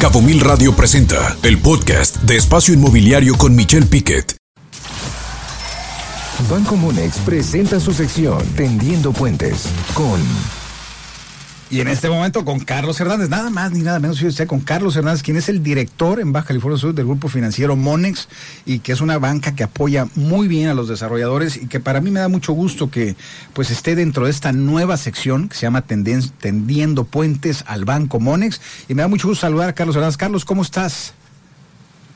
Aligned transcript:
Cabo 0.00 0.22
Mil 0.22 0.38
Radio 0.38 0.76
presenta 0.76 1.36
el 1.42 1.58
podcast 1.58 2.18
de 2.18 2.36
Espacio 2.36 2.72
Inmobiliario 2.72 3.36
con 3.36 3.56
Michelle 3.56 3.84
Piquet. 3.84 4.36
Banco 6.48 6.76
Monex 6.76 7.18
presenta 7.18 7.80
su 7.80 7.92
sección 7.92 8.40
Tendiendo 8.54 9.12
Puentes 9.12 9.64
con 9.94 10.20
y 11.70 11.80
en 11.80 11.88
este 11.88 12.08
momento 12.08 12.44
con 12.44 12.60
Carlos 12.60 12.98
Hernández, 12.98 13.28
nada 13.28 13.50
más 13.50 13.72
ni 13.72 13.80
nada 13.80 13.98
menos, 13.98 14.22
usted 14.22 14.46
con 14.46 14.60
Carlos 14.60 14.96
Hernández, 14.96 15.22
quien 15.22 15.36
es 15.36 15.48
el 15.48 15.62
director 15.62 16.18
en 16.18 16.32
Baja 16.32 16.48
California 16.48 16.78
Sur 16.78 16.94
del 16.94 17.04
grupo 17.04 17.28
financiero 17.28 17.76
Monex 17.76 18.28
y 18.64 18.78
que 18.78 18.92
es 18.92 19.00
una 19.00 19.18
banca 19.18 19.54
que 19.54 19.64
apoya 19.64 20.06
muy 20.14 20.48
bien 20.48 20.68
a 20.68 20.74
los 20.74 20.88
desarrolladores 20.88 21.56
y 21.56 21.66
que 21.66 21.78
para 21.78 22.00
mí 22.00 22.10
me 22.10 22.20
da 22.20 22.28
mucho 22.28 22.54
gusto 22.54 22.90
que 22.90 23.16
pues 23.52 23.70
esté 23.70 23.94
dentro 23.94 24.24
de 24.24 24.30
esta 24.30 24.52
nueva 24.52 24.96
sección 24.96 25.48
que 25.48 25.56
se 25.56 25.62
llama 25.62 25.82
Tendiendo 25.82 27.04
Puentes 27.04 27.64
al 27.66 27.84
Banco 27.84 28.18
Monex 28.18 28.60
y 28.88 28.94
me 28.94 29.02
da 29.02 29.08
mucho 29.08 29.28
gusto 29.28 29.42
saludar 29.42 29.68
a 29.68 29.74
Carlos 29.74 29.94
Hernández. 29.94 30.16
Carlos, 30.16 30.44
¿cómo 30.46 30.62
estás? 30.62 31.12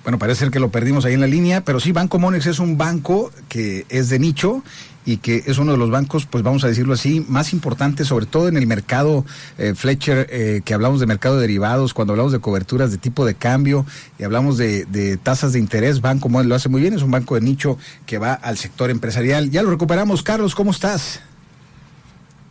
Bueno, 0.03 0.19
parece 0.19 0.41
ser 0.41 0.51
que 0.51 0.59
lo 0.59 0.71
perdimos 0.71 1.05
ahí 1.05 1.15
en 1.15 1.21
la 1.21 1.29
línea, 1.29 1.63
pero 1.65 1.79
sí, 1.79 1.93
Banco 1.93 2.19
Monex 2.19 2.47
es 2.47 2.59
un 2.59 2.77
banco 2.77 3.31
que 3.49 3.87
es 3.89 4.09
de 4.09 4.19
nicho 4.19 4.65
y 5.05 5.19
que 5.19 5.43
es 5.47 5.59
uno 5.59 5.73
de 5.73 5.79
los 5.79 5.91
bancos, 5.91 6.27
pues 6.27 6.45
vamos 6.45 6.65
a 6.65 6.69
decirlo 6.69 6.95
así, 6.95 7.25
más 7.29 7.53
importantes, 7.53 8.09
sobre 8.09 8.27
todo 8.27 8.49
en 8.49 8.57
el 8.57 8.67
mercado 8.67 9.25
eh, 9.59 9.75
Fletcher, 9.75 10.29
eh, 10.31 10.63
que 10.65 10.75
hablamos 10.75 11.01
de 11.01 11.07
mercado 11.07 11.37
de 11.37 11.43
derivados, 11.43 11.95
cuando 11.95 12.13
hablamos 12.13 12.33
de 12.33 12.39
coberturas 12.39 12.91
de 12.91 12.99
tipo 12.99 13.25
de 13.25 13.35
cambio 13.35 13.85
y 14.19 14.25
hablamos 14.25 14.59
de, 14.59 14.85
de 14.85 15.17
tasas 15.17 15.53
de 15.53 15.59
interés, 15.59 16.01
Banco 16.01 16.29
Monex 16.29 16.49
lo 16.49 16.55
hace 16.55 16.69
muy 16.69 16.81
bien, 16.81 16.95
es 16.95 17.03
un 17.03 17.11
banco 17.11 17.35
de 17.35 17.41
nicho 17.41 17.79
que 18.07 18.19
va 18.19 18.35
al 18.35 18.57
sector 18.57 18.91
empresarial. 18.91 19.51
Ya 19.51 19.63
lo 19.63 19.71
recuperamos, 19.71 20.23
Carlos, 20.23 20.55
¿cómo 20.55 20.71
estás? 20.71 21.21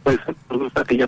Pues, 0.03 0.19
ya, 0.97 1.07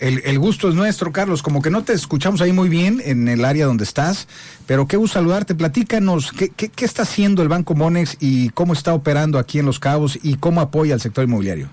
ya, 0.00 0.22
el, 0.24 0.38
gusto 0.38 0.68
es 0.68 0.74
nuestro, 0.74 1.12
Carlos. 1.12 1.42
Como 1.42 1.62
que 1.62 1.70
no 1.70 1.82
te 1.82 1.92
escuchamos 1.92 2.40
ahí 2.40 2.52
muy 2.52 2.68
bien 2.68 3.00
en 3.04 3.28
el 3.28 3.44
área 3.44 3.66
donde 3.66 3.84
estás, 3.84 4.28
pero 4.66 4.86
qué 4.86 4.96
gusto 4.96 5.14
saludarte. 5.14 5.54
Platícanos, 5.54 6.32
¿qué, 6.32 6.50
qué, 6.50 6.84
está 6.84 7.02
haciendo 7.02 7.42
el 7.42 7.48
Banco 7.48 7.74
Monex 7.74 8.16
y 8.20 8.50
cómo 8.50 8.72
está 8.72 8.94
operando 8.94 9.38
aquí 9.38 9.58
en 9.58 9.66
Los 9.66 9.78
Cabos 9.78 10.18
y 10.22 10.36
cómo 10.36 10.60
apoya 10.60 10.94
al 10.94 11.00
sector 11.00 11.24
inmobiliario? 11.24 11.68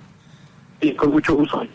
Sí, 0.82 0.94
con 0.96 1.12
mucho 1.12 1.36
gusto. 1.36 1.66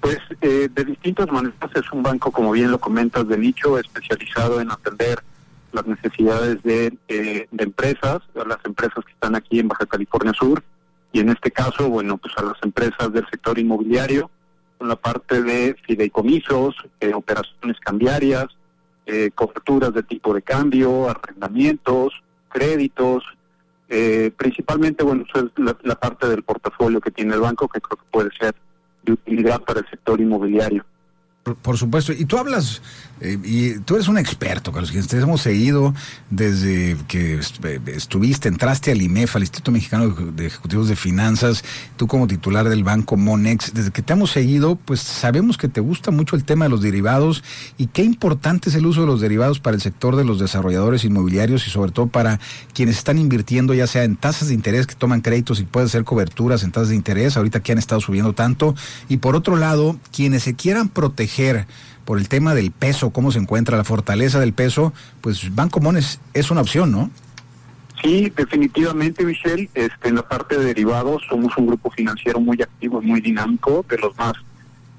Pues 0.00 0.18
eh, 0.40 0.68
de 0.72 0.84
distintas 0.84 1.30
maneras 1.30 1.56
es 1.74 1.92
un 1.92 2.02
banco, 2.02 2.30
como 2.30 2.52
bien 2.52 2.70
lo 2.70 2.78
comentas, 2.78 3.26
de 3.28 3.38
nicho, 3.38 3.78
especializado 3.78 4.60
en 4.60 4.70
atender 4.70 5.20
las 5.72 5.86
necesidades 5.86 6.62
de, 6.62 6.96
eh, 7.08 7.48
de 7.50 7.64
empresas, 7.64 8.20
las 8.34 8.58
empresas 8.64 9.04
que 9.04 9.12
están 9.12 9.34
aquí 9.34 9.58
en 9.58 9.68
Baja 9.68 9.84
California 9.86 10.32
Sur, 10.32 10.62
y 11.12 11.20
en 11.20 11.30
este 11.30 11.50
caso, 11.50 11.88
bueno, 11.88 12.18
pues 12.18 12.32
a 12.36 12.42
las 12.42 12.56
empresas 12.62 13.12
del 13.12 13.26
sector 13.30 13.58
inmobiliario, 13.58 14.30
con 14.78 14.88
la 14.88 14.96
parte 14.96 15.42
de 15.42 15.74
fideicomisos, 15.86 16.74
eh, 17.00 17.12
operaciones 17.14 17.78
cambiarias, 17.80 18.46
eh, 19.06 19.30
coberturas 19.34 19.94
de 19.94 20.02
tipo 20.02 20.34
de 20.34 20.42
cambio, 20.42 21.08
arrendamientos, 21.08 22.22
créditos, 22.48 23.24
eh, 23.88 24.32
principalmente, 24.36 25.04
bueno, 25.04 25.24
es 25.32 25.42
la, 25.56 25.76
la, 25.82 25.94
parte 25.94 26.26
del 26.28 26.42
portafolio 26.42 27.00
que 27.00 27.12
tiene 27.12 27.34
el 27.34 27.40
banco 27.40 27.68
que 27.68 27.80
creo 27.80 27.96
que 27.96 28.10
puede 28.10 28.30
ser 28.38 28.54
de 29.04 29.12
utilidad 29.12 29.62
para 29.62 29.80
el 29.80 29.88
sector 29.88 30.20
inmobiliario. 30.20 30.84
Por, 31.62 31.78
supuesto. 31.78 32.12
Y 32.12 32.24
tú 32.24 32.38
hablas, 32.38 32.82
eh, 33.20 33.38
y 33.44 33.78
tú 33.78 33.94
eres 33.94 34.08
un 34.08 34.18
experto, 34.18 34.72
Carlos, 34.72 34.90
que 34.90 35.00
te 35.00 35.16
hemos 35.16 35.42
seguido 35.42 35.94
desde 36.28 36.96
que 37.06 37.38
estuviste, 37.86 38.48
entraste 38.48 38.90
al 38.90 39.00
IMEF, 39.00 39.36
al 39.36 39.42
Instituto 39.42 39.70
Mexicano 39.70 40.08
de 40.08 40.46
Ejecutivos 40.46 40.88
de 40.88 40.96
Finanzas, 40.96 41.62
tú 41.96 42.08
como 42.08 42.26
titular 42.26 42.68
del 42.68 42.82
Banco 42.82 43.16
Monex, 43.16 43.74
desde 43.74 43.92
que 43.92 44.02
te 44.02 44.14
hemos 44.14 44.32
seguido, 44.32 44.74
pues 44.74 44.98
sabemos 45.00 45.56
que 45.56 45.68
te 45.68 45.80
gusta 45.80 46.10
mucho 46.10 46.34
el 46.34 46.42
tema 46.42 46.64
de 46.64 46.70
los 46.70 46.82
derivados 46.82 47.44
y 47.78 47.86
qué 47.86 48.02
importante 48.02 48.70
es 48.70 48.74
el 48.74 48.84
uso 48.84 49.02
de 49.02 49.06
los 49.06 49.20
derivados 49.20 49.60
para 49.60 49.76
el 49.76 49.82
sector 49.82 50.16
de 50.16 50.24
los 50.24 50.40
desarrolladores 50.40 51.04
inmobiliarios 51.04 51.64
y 51.68 51.70
sobre 51.70 51.92
todo 51.92 52.08
para 52.08 52.40
quienes 52.74 52.98
están 52.98 53.18
invirtiendo 53.20 53.72
ya 53.72 53.86
sea 53.86 54.02
en 54.02 54.16
tasas 54.16 54.48
de 54.48 54.54
interés 54.54 54.88
que 54.88 54.96
toman 54.96 55.20
créditos 55.20 55.60
y 55.60 55.64
pueden 55.64 55.88
ser 55.88 56.02
coberturas 56.02 56.64
en 56.64 56.72
tasas 56.72 56.88
de 56.88 56.96
interés, 56.96 57.36
ahorita 57.36 57.60
que 57.60 57.70
han 57.70 57.78
estado 57.78 58.00
subiendo 58.00 58.32
tanto, 58.32 58.74
y 59.08 59.18
por 59.18 59.36
otro 59.36 59.54
lado, 59.54 59.96
quienes 60.10 60.42
se 60.42 60.54
quieran 60.54 60.88
proteger 60.88 61.35
por 62.04 62.18
el 62.18 62.28
tema 62.28 62.54
del 62.54 62.70
peso, 62.70 63.10
cómo 63.10 63.32
se 63.32 63.38
encuentra 63.38 63.76
la 63.76 63.84
fortaleza 63.84 64.40
del 64.40 64.52
peso, 64.52 64.92
pues 65.20 65.54
Banco 65.54 65.80
Mones 65.80 66.20
es 66.34 66.50
una 66.50 66.60
opción, 66.60 66.92
¿no? 66.92 67.10
Sí, 68.02 68.32
definitivamente, 68.34 69.24
Michelle. 69.24 69.68
Este, 69.74 70.08
en 70.08 70.14
la 70.14 70.22
parte 70.22 70.58
de 70.58 70.64
derivados 70.66 71.22
somos 71.28 71.56
un 71.56 71.66
grupo 71.66 71.90
financiero 71.90 72.40
muy 72.40 72.60
activo 72.62 73.02
y 73.02 73.06
muy 73.06 73.20
dinámico, 73.20 73.84
de 73.88 73.98
los 73.98 74.16
más 74.16 74.34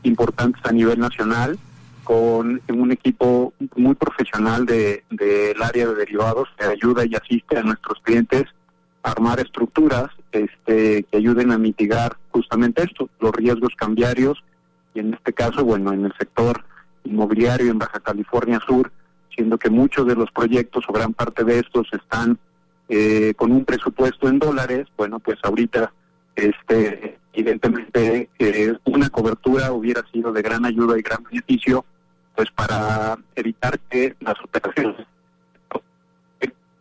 importantes 0.04 0.62
a 0.66 0.72
nivel 0.72 1.00
nacional, 1.00 1.58
con 2.04 2.62
un 2.68 2.92
equipo 2.92 3.54
muy 3.76 3.96
profesional 3.96 4.66
del 4.66 5.04
de, 5.10 5.56
área 5.62 5.88
de 5.88 5.96
derivados 5.96 6.50
que 6.58 6.66
ayuda 6.66 7.06
y 7.06 7.16
asiste 7.16 7.58
a 7.58 7.64
nuestros 7.64 8.00
clientes 8.02 8.46
a 9.04 9.12
armar 9.12 9.40
estructuras 9.40 10.10
este, 10.32 11.04
que 11.04 11.18
ayuden 11.18 11.52
a 11.52 11.58
mitigar 11.58 12.18
justamente 12.32 12.84
esto, 12.84 13.10
los 13.20 13.32
riesgos 13.34 13.74
cambiarios 13.76 14.44
y 14.98 15.00
en 15.00 15.14
este 15.14 15.32
caso, 15.32 15.64
bueno, 15.64 15.94
en 15.94 16.06
el 16.06 16.14
sector 16.18 16.64
inmobiliario 17.04 17.70
en 17.70 17.78
Baja 17.78 18.00
California 18.00 18.60
Sur, 18.66 18.92
siendo 19.30 19.60
que 19.60 19.70
muchos 19.70 20.08
de 20.08 20.16
los 20.16 20.32
proyectos 20.32 20.86
o 20.88 20.94
gran 20.94 21.14
parte 21.14 21.44
de 21.44 21.60
estos 21.60 21.88
están 21.94 22.40
eh, 22.90 23.36
con 23.38 23.52
un 23.52 23.64
presupuesto 23.64 24.28
en 24.28 24.40
dólares, 24.40 24.88
bueno, 24.98 25.20
pues 25.20 25.38
ahorita, 25.44 25.92
este, 26.36 27.20
evidentemente, 27.32 28.30
eh, 28.40 28.74
una 28.86 29.12
cobertura 29.12 29.72
hubiera 29.72 30.02
sido 30.12 30.32
de 30.32 30.42
gran 30.42 30.66
ayuda 30.66 30.98
y 30.98 31.04
gran 31.04 31.24
beneficio, 31.30 31.86
pues 32.36 32.50
para 32.50 33.20
evitar 33.36 33.78
que 33.92 34.16
las 34.20 34.40
operaciones, 34.44 34.96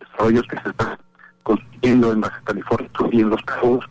desarrollos 0.00 0.46
que 0.48 0.58
se 0.62 0.70
están 0.70 0.96
construyendo 1.42 2.12
en 2.12 2.22
Baja 2.22 2.40
California 2.44 2.90
Sur 2.96 3.14
y 3.14 3.20
en 3.20 3.28
los 3.28 3.42
cabos, 3.42 3.84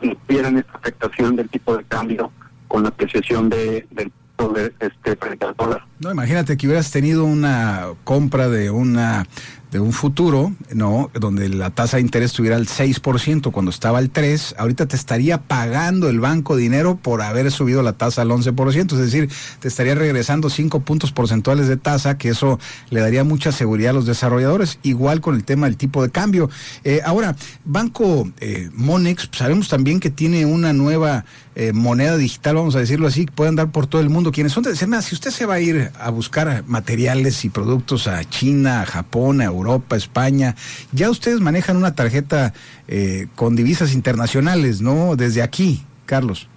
tuvieran 0.00 0.58
esta 0.58 0.72
afectación 0.74 1.34
del 1.34 1.48
tipo 1.48 1.76
de 1.76 1.82
cambio 1.82 2.30
con 2.72 2.84
la 2.84 2.88
apreciación 2.88 3.50
de, 3.50 3.86
del 3.90 4.10
de 4.54 4.72
este 4.80 5.14
frente 5.14 5.46
dólar. 5.56 5.84
No, 6.00 6.10
imagínate 6.10 6.56
que 6.56 6.66
hubieras 6.66 6.90
tenido 6.90 7.24
una 7.24 7.90
compra 8.02 8.48
de 8.48 8.70
una 8.70 9.26
de 9.72 9.80
un 9.80 9.92
futuro, 9.92 10.52
¿no? 10.74 11.10
Donde 11.14 11.48
la 11.48 11.70
tasa 11.70 11.96
de 11.96 12.02
interés 12.02 12.32
estuviera 12.32 12.56
al 12.56 12.66
6% 12.66 13.50
cuando 13.50 13.70
estaba 13.70 13.98
al 13.98 14.10
3, 14.10 14.56
ahorita 14.58 14.86
te 14.86 14.96
estaría 14.96 15.40
pagando 15.40 16.10
el 16.10 16.20
banco 16.20 16.56
dinero 16.56 16.96
por 16.96 17.22
haber 17.22 17.50
subido 17.50 17.82
la 17.82 17.94
tasa 17.94 18.20
al 18.20 18.28
11%, 18.28 18.92
es 18.92 18.98
decir, 18.98 19.30
te 19.60 19.68
estaría 19.68 19.94
regresando 19.94 20.50
5 20.50 20.80
puntos 20.80 21.10
porcentuales 21.10 21.68
de 21.68 21.78
tasa, 21.78 22.18
que 22.18 22.28
eso 22.28 22.58
le 22.90 23.00
daría 23.00 23.24
mucha 23.24 23.50
seguridad 23.50 23.90
a 23.90 23.94
los 23.94 24.04
desarrolladores, 24.04 24.78
igual 24.82 25.22
con 25.22 25.36
el 25.36 25.44
tema 25.44 25.66
del 25.66 25.78
tipo 25.78 26.02
de 26.02 26.10
cambio. 26.10 26.50
Eh, 26.84 27.00
ahora, 27.06 27.34
Banco 27.64 28.30
eh, 28.40 28.68
Monex, 28.74 29.30
sabemos 29.32 29.68
también 29.68 30.00
que 30.00 30.10
tiene 30.10 30.44
una 30.44 30.74
nueva 30.74 31.24
eh, 31.54 31.72
moneda 31.74 32.16
digital, 32.16 32.56
vamos 32.56 32.76
a 32.76 32.78
decirlo 32.78 33.06
así, 33.06 33.26
que 33.26 33.32
puede 33.32 33.48
andar 33.48 33.70
por 33.70 33.86
todo 33.86 34.00
el 34.00 34.08
mundo. 34.08 34.32
Quienes 34.32 34.52
son 34.52 34.62
de 34.62 34.74
si 34.74 35.14
usted 35.14 35.30
se 35.30 35.46
va 35.46 35.54
a 35.54 35.60
ir 35.60 35.90
a 35.98 36.10
buscar 36.10 36.64
materiales 36.66 37.44
y 37.44 37.50
productos 37.50 38.06
a 38.06 38.24
China, 38.28 38.82
a 38.82 38.86
Japón, 38.86 39.40
a 39.40 39.44
Europa, 39.44 39.61
Europa, 39.62 39.96
España. 39.96 40.54
Ya 40.92 41.10
ustedes 41.10 41.40
manejan 41.40 41.76
una 41.76 41.94
tarjeta 41.94 42.52
eh, 42.88 43.28
con 43.36 43.56
divisas 43.56 43.94
internacionales, 43.94 44.80
¿no? 44.80 45.16
Desde 45.16 45.42
aquí, 45.42 45.82
Carlos. 46.06 46.48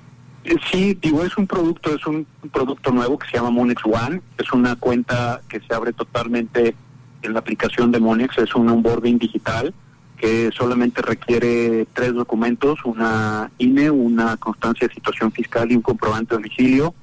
Eh, 0.44 0.56
sí, 0.72 0.98
digo, 1.02 1.24
es 1.24 1.38
un 1.38 1.48
producto, 1.48 1.96
es 1.96 2.06
un 2.06 2.26
producto 2.52 2.92
nuevo 2.92 3.18
que 3.18 3.28
se 3.28 3.38
llama 3.38 3.50
Monex 3.50 3.84
One. 3.86 4.22
Es 4.38 4.52
una 4.52 4.76
cuenta 4.76 5.42
que 5.50 5.60
se 5.60 5.74
abre 5.74 5.92
totalmente 5.94 6.76
en 7.24 7.34
la 7.34 7.40
aplicación 7.40 7.92
de 7.92 8.00
Monex. 8.00 8.38
Es 8.38 8.56
un 8.56 8.70
onboarding 8.70 9.18
digital 9.18 9.74
que 10.18 10.52
solamente 10.56 11.02
requiere 11.02 11.88
tres 11.94 12.14
documentos, 12.14 12.80
una 12.86 13.52
INE, 13.58 13.90
una 13.90 14.38
constancia 14.38 14.88
de 14.88 14.94
situación 14.94 15.32
fiscal 15.32 15.72
y 15.72 15.76
un 15.76 15.82
comprobante 15.82 16.36
de 16.36 16.42
domicilio. 16.42 16.94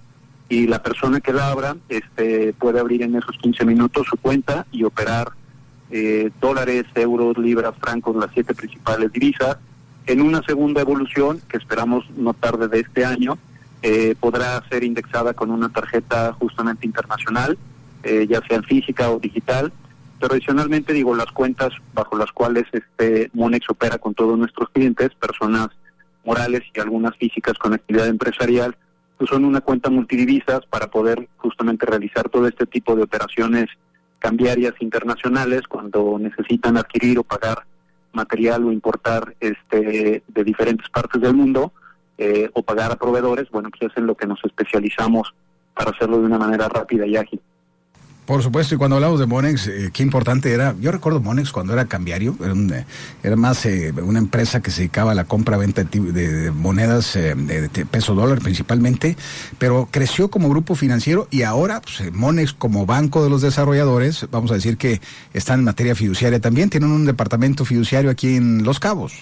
Y 0.49 0.67
la 0.67 0.83
persona 0.83 1.21
que 1.21 1.33
la 1.33 1.51
abra 1.51 1.77
este, 1.89 2.53
puede 2.53 2.79
abrir 2.79 3.03
en 3.03 3.17
esos 3.17 3.37
15 3.39 3.65
minutos 3.65 4.07
su 4.09 4.17
cuenta 4.17 4.67
y 4.71 4.85
operar 4.85 5.33
eh, 5.93 6.31
dólares, 6.41 6.87
euros, 6.95 7.37
libras, 7.37 7.75
francos, 7.79 8.17
las 8.17 8.31
siete 8.33 8.55
principales 8.55 9.13
divisas. 9.13 9.59
En 10.07 10.23
una 10.23 10.43
segunda 10.43 10.81
evolución, 10.81 11.41
que 11.49 11.59
esperamos 11.59 12.09
no 12.17 12.33
tarde 12.33 12.67
de 12.69 12.81
este 12.81 13.05
año, 13.05 13.39
eh, 13.83 14.15
podrá 14.19 14.67
ser 14.71 14.85
indexada 14.85 15.35
con 15.35 15.51
una 15.51 15.69
tarjeta 15.69 16.33
justamente 16.33 16.87
internacional, 16.87 17.59
eh, 18.03 18.27
ya 18.29 18.41
sea 18.49 18.63
física 18.63 19.11
o 19.11 19.21
digital. 19.21 19.71
Pero 20.19 20.35
adicionalmente, 20.35 20.93
digo, 20.95 21.15
las 21.15 21.31
cuentas 21.31 21.73
bajo 21.93 22.17
las 22.17 22.33
cuales 22.33 22.65
este 22.73 23.31
Monex 23.35 23.69
opera 23.69 23.99
con 23.99 24.15
todos 24.15 24.39
nuestros 24.39 24.71
clientes, 24.71 25.11
personas 25.15 25.69
morales 26.25 26.63
y 26.75 26.81
algunas 26.81 27.17
físicas 27.17 27.59
con 27.59 27.75
actividad 27.75 28.07
empresarial, 28.07 28.77
pues 29.19 29.29
son 29.29 29.45
una 29.45 29.61
cuenta 29.61 29.91
multidivisas 29.91 30.65
para 30.71 30.87
poder 30.87 31.29
justamente 31.37 31.85
realizar 31.85 32.29
todo 32.31 32.49
este 32.49 32.67
tipo 32.67 32.97
de 32.97 33.03
operaciones 33.03 33.69
cambiarias 34.23 34.75
internacionales 34.79 35.63
cuando 35.67 36.17
necesitan 36.17 36.77
adquirir 36.77 37.19
o 37.19 37.25
pagar 37.25 37.65
material 38.13 38.65
o 38.65 38.71
importar 38.71 39.35
este 39.41 40.23
de 40.29 40.45
diferentes 40.45 40.89
partes 40.91 41.21
del 41.21 41.35
mundo 41.35 41.73
eh, 42.19 42.49
o 42.53 42.63
pagar 42.63 42.93
a 42.93 42.97
proveedores, 42.97 43.51
bueno, 43.51 43.69
pues 43.71 43.91
es 43.91 43.99
en 43.99 44.07
lo 44.07 44.15
que 44.15 44.29
nos 44.29 44.39
especializamos 44.45 45.35
para 45.75 45.91
hacerlo 45.91 46.21
de 46.21 46.27
una 46.27 46.39
manera 46.39 46.69
rápida 46.69 47.05
y 47.05 47.17
ágil. 47.17 47.41
Por 48.27 48.41
supuesto, 48.41 48.77
y 48.77 48.79
cuando 48.79 48.97
hablamos 48.97 49.19
de 49.19 49.27
Monex, 49.27 49.67
eh, 49.67 49.91
qué 49.93 50.05
importante 50.05 50.53
era. 50.53 50.77
Yo 50.81 50.93
recuerdo 50.93 51.21
Monex 51.21 51.51
cuando 51.51 51.73
era 51.73 51.87
cambiario, 51.87 52.37
era, 52.41 52.55
eh, 52.79 52.87
era 53.21 53.35
más 53.35 53.67
eh, 53.67 53.93
una 54.01 54.21
empresa 54.21 54.63
que 54.63 54.71
se 54.71 54.83
dedicaba 54.83 55.11
a 55.11 55.15
la 55.17 55.25
compra-venta 55.25 55.83
de, 55.83 56.53
monedas 56.53 57.15
de, 57.15 57.87
peso 57.91 58.15
dólar 58.15 58.39
principalmente, 58.39 59.17
pero 59.59 59.89
creció 59.91 60.31
como 60.31 60.49
grupo 60.49 60.77
financiero 60.77 61.27
y 61.33 61.43
ahora 61.43 61.81
pues, 61.81 62.13
Monex 62.13 62.53
como 62.53 62.87
banco 62.87 63.25
de 63.25 63.31
los 63.31 63.43
desarrolladores, 63.43 64.29
vamos 64.31 64.53
a 64.53 64.55
decir 64.55 64.77
que 64.77 65.01
están 65.35 65.59
en 65.59 65.65
materia 65.65 65.97
fiduciaria 65.97 66.41
también, 66.41 66.71
tienen 66.71 66.91
un 66.91 67.05
departamento 67.05 67.65
fiduciario 67.65 68.09
aquí 68.09 68.37
en 68.37 68.63
Los 68.63 68.79
Cabos. 68.79 69.15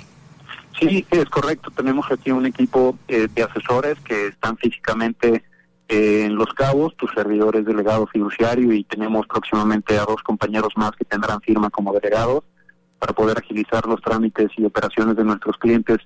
Sí, 0.79 1.07
es 1.11 1.29
correcto. 1.29 1.71
Tenemos 1.71 2.07
aquí 2.11 2.31
un 2.31 2.47
equipo 2.47 2.97
de 3.07 3.43
asesores 3.43 3.99
que 4.01 4.29
están 4.29 4.57
físicamente 4.57 5.43
en 5.91 6.37
Los 6.37 6.53
Cabos, 6.55 6.97
tu 6.97 7.09
servidor 7.09 7.57
es 7.57 7.65
delegado 7.65 8.07
fiduciario 8.07 8.73
y 8.73 8.85
tenemos 8.85 9.27
próximamente 9.27 9.99
a 9.99 10.05
dos 10.05 10.23
compañeros 10.23 10.73
más 10.77 10.93
que 10.93 11.05
tendrán 11.05 11.41
firma 11.41 11.69
como 11.69 11.93
delegados 11.93 12.45
para 13.01 13.13
poder 13.13 13.39
agilizar 13.39 13.85
los 13.87 14.01
trámites 14.01 14.51
y 14.57 14.65
operaciones 14.65 15.17
de 15.17 15.25
nuestros 15.25 15.57
clientes 15.57 15.99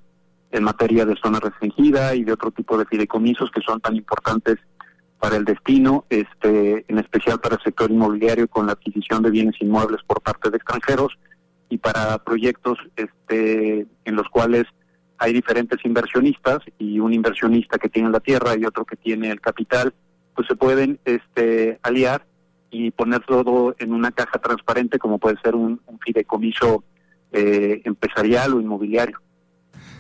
en 0.53 0.65
materia 0.65 1.05
de 1.05 1.17
zona 1.17 1.39
restringida 1.39 2.15
y 2.15 2.25
de 2.25 2.33
otro 2.33 2.51
tipo 2.51 2.79
de 2.79 2.87
fideicomisos 2.87 3.51
que 3.51 3.61
son 3.61 3.81
tan 3.81 3.95
importantes 3.95 4.59
para 5.19 5.37
el 5.37 5.45
destino, 5.45 6.05
este, 6.09 6.85
en 6.89 6.99
especial 6.99 7.41
para 7.41 7.57
el 7.57 7.63
sector 7.63 7.91
inmobiliario 7.91 8.49
con 8.49 8.67
la 8.67 8.73
adquisición 8.73 9.23
de 9.23 9.31
bienes 9.31 9.57
inmuebles 9.61 10.03
por 10.07 10.23
parte 10.23 10.51
de 10.51 10.57
extranjeros 10.57 11.19
y 11.69 11.79
para 11.79 12.19
proyectos 12.19 12.79
este, 12.97 13.87
en 14.05 14.17
los 14.17 14.29
cuales 14.29 14.65
hay 15.19 15.33
diferentes 15.33 15.85
inversionistas 15.85 16.59
y 16.79 16.99
un 16.99 17.13
inversionista 17.13 17.79
que 17.79 17.89
tiene 17.89 18.11
la 18.11 18.21
tierra 18.21 18.57
y 18.57 18.65
otro 18.65 18.85
que 18.85 18.97
tiene 18.97 19.31
el 19.31 19.41
capital, 19.41 19.95
pues 20.35 20.49
se 20.49 20.57
pueden 20.57 20.99
este, 21.05 21.79
aliar 21.83 22.25
y 22.71 22.91
poner 22.91 23.21
todo 23.21 23.75
en 23.79 23.93
una 23.93 24.11
caja 24.11 24.39
transparente 24.41 24.99
como 24.99 25.19
puede 25.19 25.37
ser 25.41 25.55
un, 25.55 25.81
fideicomiso 26.05 26.85
eh, 27.33 27.81
empresarial 27.85 28.55
o 28.55 28.61
inmobiliario. 28.61 29.21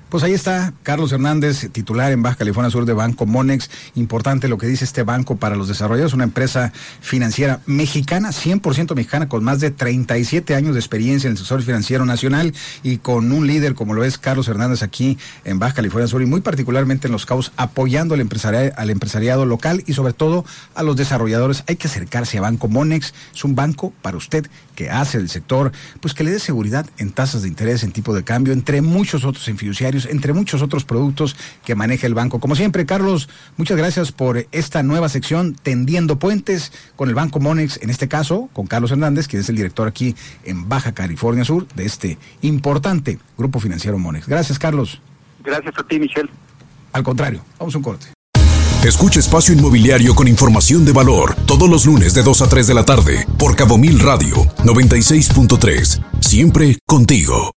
Pues 0.09 0.23
ahí 0.23 0.33
está 0.33 0.73
Carlos 0.85 1.11
Hernández, 1.11 1.69
titular 1.73 2.12
en 2.12 2.23
Baja 2.23 2.37
California 2.37 2.71
Sur 2.71 2.85
de 2.85 2.93
Banco 2.93 3.27
Monex. 3.27 3.69
Importante 3.97 4.47
lo 4.47 4.59
que 4.59 4.69
dice 4.69 4.85
este 4.85 5.03
banco 5.03 5.37
para 5.37 5.56
los 5.56 5.67
desarrolladores, 5.67 6.15
una 6.15 6.23
empresa 6.23 6.73
financiera 7.01 7.61
mexicana, 7.67 8.31
100% 8.31 8.95
mexicana, 8.95 9.29
con 9.29 9.43
más 9.43 9.59
de 9.59 9.73
37 9.73 10.55
años 10.55 10.75
de 10.75 10.81
experiencia 10.81 11.27
en 11.27 11.33
el 11.33 11.39
sector 11.39 11.62
financiero 11.62 12.06
nacional 12.06 12.55
y 12.85 12.99
con 12.99 13.33
un 13.33 13.49
líder 13.49 13.75
como 13.75 13.93
lo 13.93 14.05
es 14.05 14.17
Carlos 14.17 14.47
Hernández 14.47 14.85
aquí 14.85 15.19
en 15.45 15.59
Baja 15.59 15.75
California 15.75 16.07
Sur 16.07 16.23
y 16.23 16.27
muy 16.27 16.43
particularmente 16.43 17.09
en 17.09 17.12
Los 17.12 17.27
Cabos, 17.27 17.53
apoyando 17.57 18.15
al 18.15 18.21
empresariado, 18.21 18.73
al 18.77 18.91
empresariado 18.91 19.47
local 19.47 19.83
y 19.87 19.95
sobre 19.95 20.12
todo 20.12 20.45
a 20.77 20.85
los 20.85 20.97
desarrolladores. 20.97 21.65
Hay 21.67 21.75
que 21.75 21.89
acercarse 21.89 22.39
a 22.39 22.43
Banco 22.43 22.69
Monex, 22.69 23.15
es 23.35 23.45
un 23.45 23.57
banco 23.57 23.93
para 24.00 24.17
usted 24.17 24.47
que 24.77 24.91
hace 24.91 25.19
el 25.19 25.29
sector, 25.29 25.73
pues 26.00 26.15
que 26.15 26.25
le 26.25 26.31
dé 26.31 26.39
seguridad 26.39 26.87
en 26.99 27.11
tasas 27.11 27.43
de 27.43 27.49
interés, 27.49 27.83
en 27.83 27.93
tipo 27.93 28.15
de 28.15 28.23
cambio, 28.23 28.53
entre 28.53 28.81
muchos 28.81 29.25
otros 29.25 29.47
en 29.49 29.57
fiduciarios 29.57 29.94
entre 30.06 30.32
muchos 30.32 30.62
otros 30.62 30.85
productos 30.85 31.37
que 31.64 31.75
maneja 31.75 32.06
el 32.06 32.14
banco. 32.14 32.41
Como 32.41 32.56
siempre, 32.56 32.87
Carlos, 32.87 33.29
muchas 33.56 33.76
gracias 33.76 34.12
por 34.12 34.46
esta 34.52 34.82
nueva 34.82 35.08
sección 35.08 35.55
Tendiendo 35.55 36.19
Puentes 36.19 36.73
con 36.96 37.08
el 37.08 37.14
Banco 37.14 37.41
Monex, 37.41 37.81
en 37.82 37.91
este 37.91 38.08
caso 38.08 38.49
con 38.52 38.67
Carlos 38.67 38.91
Hernández, 38.91 39.29
quien 39.29 39.41
es 39.41 39.49
el 39.49 39.56
director 39.56 39.88
aquí 39.88 40.14
en 40.44 40.69
Baja 40.69 40.93
California 40.93 41.44
Sur 41.44 41.67
de 41.69 41.85
este 41.85 42.19
importante 42.43 43.19
grupo 43.38 43.61
financiero 43.61 43.99
Monex. 43.99 44.26
Gracias, 44.26 44.58
Carlos. 44.58 45.00
Gracias 45.43 45.75
a 45.79 45.82
ti, 45.85 45.99
Michelle. 45.99 46.31
Al 46.93 47.02
contrario, 47.02 47.44
vamos 47.58 47.75
a 47.75 47.79
un 47.79 47.85
corte. 47.85 48.06
Escucha 48.85 49.19
Espacio 49.19 49.55
Inmobiliario 49.55 50.14
con 50.14 50.29
información 50.29 50.85
de 50.85 50.93
valor 50.93 51.35
todos 51.47 51.70
los 51.70 51.87
lunes 51.87 52.12
de 52.12 52.23
2 52.23 52.43
a 52.43 52.49
3 52.50 52.67
de 52.67 52.75
la 52.75 52.85
tarde 52.85 53.26
por 53.38 53.56
Cabo 53.56 53.79
Mil 53.79 53.99
Radio 53.99 54.44
96.3. 54.62 56.05
Siempre 56.20 56.79
contigo. 56.87 57.50